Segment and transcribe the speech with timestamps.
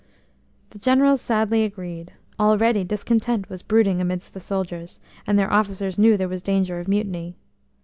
[0.71, 6.17] The Generals sadly agreed; already discontent was brooding amidst the soldiers, and their officers knew
[6.17, 7.37] there was danger of mutiny.